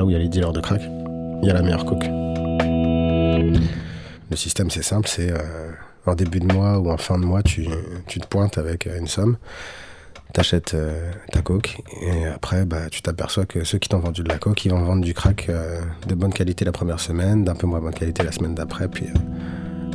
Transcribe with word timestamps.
là 0.00 0.06
où 0.06 0.08
il 0.08 0.14
y 0.14 0.16
a 0.16 0.18
les 0.18 0.28
dealers 0.28 0.54
de 0.54 0.60
crack, 0.60 0.80
il 1.42 1.46
y 1.46 1.50
a 1.50 1.52
la 1.52 1.60
meilleure 1.60 1.84
coke. 1.84 2.06
Le 4.30 4.36
système, 4.36 4.70
c'est 4.70 4.82
simple, 4.82 5.06
c'est 5.06 5.30
euh, 5.30 5.72
en 6.06 6.14
début 6.14 6.40
de 6.40 6.50
mois 6.50 6.78
ou 6.78 6.90
en 6.90 6.96
fin 6.96 7.18
de 7.18 7.24
mois, 7.26 7.42
tu, 7.42 7.68
tu 8.06 8.18
te 8.18 8.26
pointes 8.26 8.56
avec 8.56 8.86
une 8.86 9.06
somme, 9.06 9.36
t'achètes 10.32 10.72
euh, 10.72 11.12
ta 11.32 11.42
coke, 11.42 11.82
et 12.00 12.24
après, 12.24 12.64
bah, 12.64 12.88
tu 12.90 13.02
t'aperçois 13.02 13.44
que 13.44 13.62
ceux 13.64 13.76
qui 13.76 13.90
t'ont 13.90 13.98
vendu 13.98 14.22
de 14.22 14.30
la 14.30 14.38
coke, 14.38 14.64
ils 14.64 14.70
vont 14.70 14.82
vendre 14.82 15.04
du 15.04 15.12
crack 15.12 15.50
euh, 15.50 15.82
de 16.08 16.14
bonne 16.14 16.32
qualité 16.32 16.64
la 16.64 16.72
première 16.72 17.00
semaine, 17.00 17.44
d'un 17.44 17.54
peu 17.54 17.66
moins 17.66 17.80
bonne 17.80 17.92
qualité 17.92 18.22
la 18.22 18.32
semaine 18.32 18.54
d'après, 18.54 18.88
puis 18.88 19.04
euh, 19.04 19.18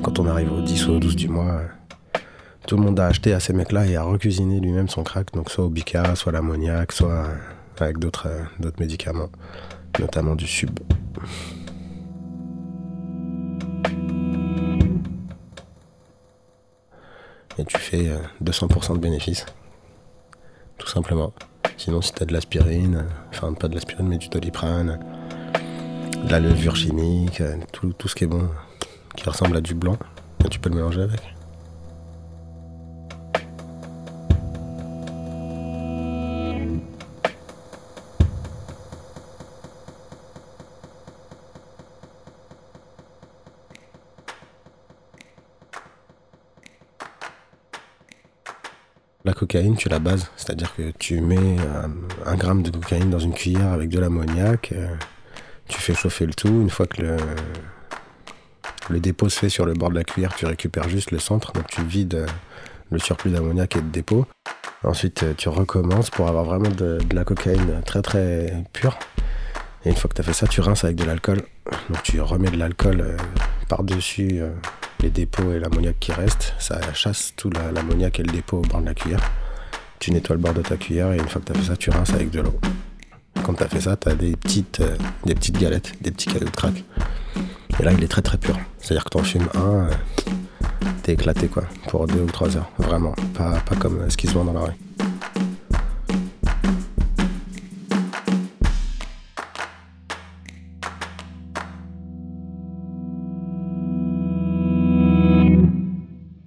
quand 0.03 0.19
on 0.19 0.27
arrive 0.27 0.51
au 0.53 0.61
10 0.61 0.87
ou 0.87 0.91
au 0.91 0.99
12 0.99 1.15
du 1.15 1.29
mois, 1.29 1.45
euh, 1.45 2.19
tout 2.67 2.77
le 2.77 2.83
monde 2.83 2.99
a 2.99 3.07
acheté 3.07 3.33
à 3.33 3.39
ces 3.39 3.53
mecs-là 3.53 3.87
et 3.87 3.95
a 3.95 4.03
recuisiné 4.03 4.59
lui-même 4.59 4.87
son 4.87 5.01
crack, 5.01 5.33
donc 5.33 5.49
soit 5.49 5.65
au 5.65 5.69
bica, 5.69 6.15
soit 6.15 6.31
l'ammoniac, 6.31 6.91
soit 6.91 7.09
euh, 7.09 7.33
avec 7.79 7.97
euh, 7.97 7.99
d'autres 8.59 8.79
médicaments, 8.79 9.29
notamment 9.99 10.35
du 10.35 10.47
sub. 10.47 10.79
Et 17.57 17.63
tu 17.63 17.77
fais 17.77 18.09
euh, 18.09 18.17
200% 18.43 18.93
de 18.93 18.99
bénéfices, 18.99 19.45
tout 20.77 20.87
simplement. 20.87 21.31
Sinon, 21.77 22.01
si 22.01 22.11
t'as 22.13 22.25
de 22.25 22.33
l'aspirine, 22.33 22.95
euh, 22.95 23.09
enfin 23.29 23.53
pas 23.53 23.69
de 23.69 23.75
l'aspirine, 23.75 24.07
mais 24.07 24.17
du 24.17 24.27
doliprane, 24.27 24.99
de 26.25 26.31
la 26.31 26.39
levure 26.39 26.75
chimique, 26.75 27.39
euh, 27.39 27.55
tout, 27.71 27.93
ce 28.07 28.15
qui 28.15 28.25
est 28.25 28.27
bon, 28.27 28.49
qui 29.15 29.29
ressemble 29.29 29.55
à 29.55 29.61
du 29.61 29.73
blanc, 29.73 29.97
et 30.43 30.49
tu 30.49 30.59
peux 30.59 30.69
le 30.69 30.75
mélanger 30.75 31.01
avec. 31.01 31.21
La 49.25 49.33
cocaïne, 49.33 49.75
tu 49.75 49.89
la 49.89 49.97
bases, 49.97 50.29
c'est-à-dire 50.37 50.71
que 50.75 50.91
tu 50.99 51.19
mets 51.19 51.57
un 52.27 52.35
gramme 52.35 52.61
de 52.61 52.69
cocaïne 52.69 53.09
dans 53.09 53.17
une 53.17 53.33
cuillère 53.33 53.73
avec 53.73 53.89
de 53.89 53.99
l'ammoniac, 53.99 54.71
euh, 54.71 54.85
tu 55.67 55.81
fais 55.81 55.95
chauffer 55.95 56.27
le 56.27 56.35
tout. 56.35 56.47
Une 56.47 56.69
fois 56.69 56.85
que 56.85 57.01
le, 58.89 58.99
dépôt 58.99 59.27
se 59.27 59.39
fait 59.39 59.49
sur 59.49 59.65
le 59.65 59.73
bord 59.73 59.89
de 59.89 59.95
la 59.95 60.03
cuillère, 60.03 60.35
tu 60.35 60.45
récupères 60.45 60.87
juste 60.89 61.09
le 61.09 61.17
centre, 61.17 61.53
donc 61.53 61.65
tu 61.67 61.83
vides 61.83 62.13
euh, 62.13 62.27
le 62.91 62.99
surplus 62.99 63.31
d'ammoniac 63.31 63.75
et 63.75 63.81
de 63.81 63.89
dépôt. 63.89 64.27
Ensuite, 64.83 65.23
euh, 65.23 65.33
tu 65.35 65.49
recommences 65.49 66.11
pour 66.11 66.27
avoir 66.27 66.45
vraiment 66.45 66.69
de, 66.69 66.99
la 67.11 67.23
cocaïne 67.23 67.81
très 67.83 68.03
très 68.03 68.63
pure. 68.73 68.99
Et 69.85 69.89
une 69.89 69.95
fois 69.95 70.07
que 70.07 70.13
tu 70.13 70.21
as 70.21 70.23
fait 70.23 70.33
ça, 70.33 70.45
tu 70.45 70.61
rinces 70.61 70.83
avec 70.83 70.97
de 70.97 71.03
l'alcool. 71.03 71.41
Donc 71.89 72.03
tu 72.03 72.21
remets 72.21 72.51
de 72.51 72.57
l'alcool 72.57 73.17
par-dessus 73.69 74.43
les 75.01 75.09
dépôts 75.09 75.51
et 75.53 75.59
l'ammoniac 75.59 75.95
qui 75.99 76.11
reste. 76.11 76.53
Ça 76.59 76.79
chasse 76.93 77.33
tout 77.35 77.49
la- 77.49 77.71
l'ammoniac 77.71 78.19
et 78.19 78.23
le 78.23 78.31
dépôt 78.31 78.57
au 78.57 78.61
bord 78.61 78.81
de 78.81 78.85
la 78.87 78.93
cuillère. 78.93 79.19
Tu 79.99 80.11
nettoies 80.11 80.35
le 80.35 80.41
bord 80.41 80.53
de 80.53 80.61
ta 80.61 80.77
cuillère 80.77 81.11
et 81.13 81.17
une 81.17 81.27
fois 81.27 81.41
que 81.41 81.51
tu 81.51 81.57
as 81.57 81.61
fait 81.61 81.67
ça, 81.69 81.77
tu 81.77 81.89
rinces 81.89 82.11
avec 82.13 82.29
de 82.31 82.41
l'eau. 82.41 82.59
Quand 83.43 83.53
tu 83.53 83.63
as 83.63 83.67
fait 83.67 83.81
ça, 83.81 83.95
tu 83.95 84.09
as 84.09 84.15
des 84.15 84.35
petites, 84.35 84.79
euh, 84.81 84.95
des 85.25 85.35
petites 85.35 85.57
galettes, 85.59 85.93
des 86.01 86.11
petits 86.11 86.27
cailloux 86.27 86.45
de 86.45 86.49
crack. 86.49 86.83
Et 87.79 87.83
là, 87.83 87.91
il 87.91 88.03
est 88.03 88.07
très 88.07 88.21
très 88.21 88.37
pur. 88.37 88.57
C'est-à-dire 88.79 89.03
que 89.05 89.09
tu 89.09 89.17
en 89.17 89.23
fumes 89.23 89.49
un, 89.55 89.87
euh, 89.87 89.91
t'es 91.03 91.13
éclaté 91.13 91.47
quoi, 91.47 91.63
pour 91.89 92.07
deux 92.07 92.21
ou 92.21 92.25
trois 92.27 92.55
heures. 92.55 92.69
Vraiment. 92.77 93.13
Pas, 93.33 93.61
comme 93.79 93.99
euh, 94.01 94.09
ce 94.09 94.17
qui 94.17 94.27
se 94.27 94.33
dans 94.33 94.51
la 94.53 94.59
rue. 94.61 94.71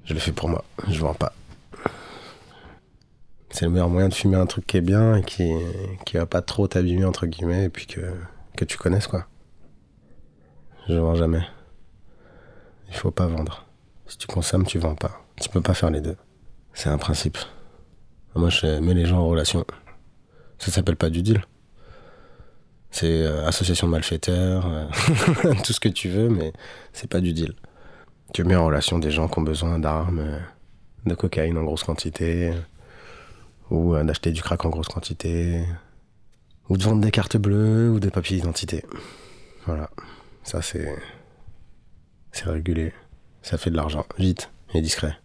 Je 0.08 0.14
le 0.14 0.20
fais 0.20 0.32
pour 0.32 0.48
moi, 0.48 0.64
je 0.88 0.98
vends 1.00 1.12
pas. 1.12 1.34
C'est 3.50 3.66
le 3.66 3.70
meilleur 3.70 3.90
moyen 3.90 4.08
de 4.08 4.14
fumer 4.14 4.36
un 4.36 4.46
truc 4.46 4.66
qui 4.66 4.78
est 4.78 4.82
bien 4.82 5.16
et 5.16 5.22
qui, 5.22 5.52
qui 6.06 6.16
va 6.16 6.24
pas 6.24 6.40
trop 6.40 6.66
t'abîmer 6.66 7.04
entre 7.04 7.26
guillemets 7.26 7.64
et 7.64 7.68
puis 7.68 7.86
que, 7.86 8.64
tu 8.64 8.78
connaisses 8.78 9.06
quoi. 9.06 9.26
Je 10.88 10.94
vends 10.94 11.14
jamais. 11.14 11.42
Il 12.88 12.94
faut 12.94 13.10
pas 13.10 13.26
vendre. 13.26 13.66
Si 14.06 14.16
tu 14.16 14.26
consommes, 14.26 14.64
tu 14.64 14.78
vends 14.78 14.94
pas. 14.94 15.20
Tu 15.42 15.50
peux 15.50 15.60
pas 15.60 15.74
faire 15.74 15.90
les 15.90 16.00
deux. 16.00 16.16
C'est 16.72 16.88
un 16.88 16.96
principe. 16.96 17.36
Moi, 18.34 18.48
je 18.48 18.80
mets 18.80 18.94
les 18.94 19.04
gens 19.04 19.18
en 19.18 19.28
relation. 19.28 19.66
Ça 20.58 20.70
s'appelle 20.70 20.96
pas 20.96 21.10
du 21.10 21.20
deal. 21.20 21.44
C'est 22.90 23.22
euh, 23.22 23.46
association 23.46 23.88
de 23.88 23.92
malfaiteurs, 23.92 24.66
euh, 24.66 25.54
tout 25.64 25.74
ce 25.74 25.80
que 25.80 25.90
tu 25.90 26.08
veux, 26.08 26.30
mais 26.30 26.54
c'est 26.94 27.10
pas 27.10 27.20
du 27.20 27.34
deal. 27.34 27.54
Tu 28.32 28.44
mets 28.44 28.56
en 28.56 28.66
relation 28.66 28.98
des 28.98 29.10
gens 29.10 29.28
qui 29.28 29.38
ont 29.38 29.42
besoin 29.42 29.78
d'armes, 29.78 30.40
de 31.06 31.14
cocaïne 31.14 31.56
en 31.58 31.64
grosse 31.64 31.84
quantité, 31.84 32.52
ou 33.70 33.94
euh, 33.94 34.04
d'acheter 34.04 34.32
du 34.32 34.42
crack 34.42 34.64
en 34.64 34.68
grosse 34.68 34.88
quantité, 34.88 35.64
ou 36.68 36.76
de 36.76 36.82
vendre 36.82 37.00
des 37.00 37.10
cartes 37.10 37.36
bleues 37.36 37.90
ou 37.90 38.00
des 38.00 38.10
papiers 38.10 38.36
d'identité. 38.36 38.84
Voilà. 39.66 39.90
Ça, 40.42 40.62
c'est. 40.62 40.96
C'est 42.32 42.44
régulé. 42.44 42.92
Ça 43.42 43.58
fait 43.58 43.70
de 43.70 43.76
l'argent. 43.76 44.04
Vite 44.18 44.50
et 44.74 44.80
discret. 44.80 45.18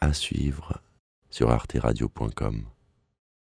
À 0.00 0.12
suivre 0.12 0.80
sur 1.30 1.50
arteradio.com. 1.50 2.64